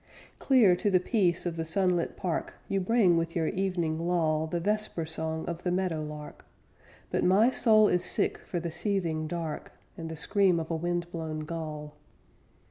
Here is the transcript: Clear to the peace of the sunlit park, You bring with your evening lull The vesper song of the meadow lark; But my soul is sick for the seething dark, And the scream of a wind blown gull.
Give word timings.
Clear 0.39 0.75
to 0.77 0.89
the 0.89 0.99
peace 0.99 1.45
of 1.45 1.57
the 1.57 1.63
sunlit 1.63 2.17
park, 2.17 2.55
You 2.67 2.79
bring 2.79 3.17
with 3.17 3.35
your 3.35 3.49
evening 3.49 3.99
lull 3.99 4.47
The 4.47 4.59
vesper 4.59 5.05
song 5.05 5.45
of 5.45 5.61
the 5.61 5.69
meadow 5.69 6.01
lark; 6.01 6.43
But 7.11 7.23
my 7.23 7.51
soul 7.51 7.87
is 7.87 8.03
sick 8.03 8.39
for 8.39 8.59
the 8.59 8.71
seething 8.71 9.27
dark, 9.27 9.73
And 9.95 10.09
the 10.09 10.15
scream 10.15 10.59
of 10.59 10.71
a 10.71 10.75
wind 10.75 11.11
blown 11.11 11.41
gull. 11.41 11.93